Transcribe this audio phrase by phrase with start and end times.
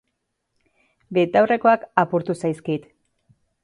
[1.19, 2.93] Betaurrekoak apurtu zaizkit